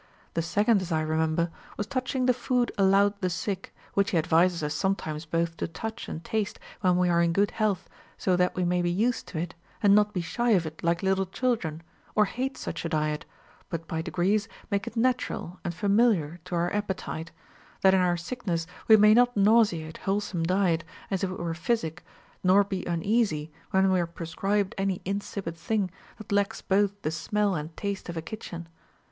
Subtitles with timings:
[0.33, 4.09] The sec Ο ond, as I remember, was touching the food allowed the sick, which
[4.09, 7.87] he advises us sometimes both to touch and taste when we are in good health,
[8.25, 9.53] that so we may be used to it,
[9.83, 11.83] and not be shy of it, like little children,
[12.15, 13.25] or hate such a diet,
[13.69, 17.29] but by degrees make it natural and familiar to our appetite;
[17.81, 21.53] that in our sickness we may not nauseate whole some diet, as if it were
[21.53, 22.03] physic,
[22.43, 27.53] nor be uneasy when we are prescribed any msipid thing, that lacks both the smell
[27.53, 28.67] and taste of a kitchen.